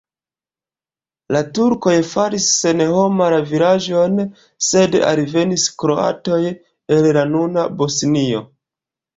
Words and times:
La 1.35 1.41
turkoj 1.57 1.93
faris 2.13 2.47
senhoma 2.61 3.27
la 3.33 3.39
vilaĝon, 3.51 4.17
sed 4.71 4.97
alvenis 5.13 5.69
kroatoj 5.85 6.41
el 6.97 7.09
la 7.19 7.29
nuna 7.37 7.69
Bosnio. 7.85 8.45